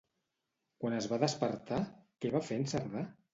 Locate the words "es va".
0.99-1.19